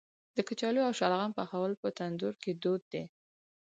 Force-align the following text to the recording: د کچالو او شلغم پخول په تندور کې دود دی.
د 0.35 0.37
کچالو 0.47 0.79
او 0.87 0.91
شلغم 0.99 1.31
پخول 1.39 1.71
په 1.81 1.87
تندور 1.97 2.33
کې 2.43 2.51
دود 2.63 2.81
دی. 2.93 3.03